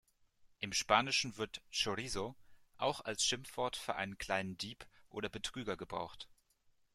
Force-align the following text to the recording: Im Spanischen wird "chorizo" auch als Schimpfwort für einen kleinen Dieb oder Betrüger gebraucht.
Im 0.57 0.73
Spanischen 0.73 1.37
wird 1.37 1.61
"chorizo" 1.71 2.35
auch 2.77 3.01
als 3.01 3.23
Schimpfwort 3.23 3.75
für 3.75 3.97
einen 3.97 4.17
kleinen 4.17 4.57
Dieb 4.57 4.87
oder 5.09 5.29
Betrüger 5.29 5.77
gebraucht. 5.77 6.27